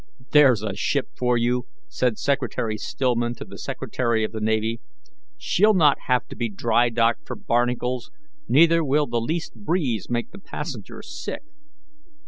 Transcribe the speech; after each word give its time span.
"There's 0.31 0.63
a 0.63 0.75
ship 0.75 1.09
for 1.15 1.37
you!" 1.37 1.67
said 1.87 2.17
Secretary 2.17 2.75
Stillman 2.75 3.35
to 3.35 3.45
the 3.45 3.59
Secretary 3.59 4.23
of 4.23 4.31
the 4.31 4.41
Navy. 4.41 4.81
"She'll 5.37 5.75
not 5.75 5.99
have 6.07 6.25
to 6.29 6.35
be 6.35 6.49
dry 6.49 6.89
docked 6.89 7.27
for 7.27 7.35
barnacles, 7.35 8.09
neither 8.47 8.83
will 8.83 9.05
the 9.05 9.21
least 9.21 9.53
breeze 9.53 10.09
make 10.09 10.31
the 10.31 10.39
passengers 10.39 11.15
sick." 11.23 11.43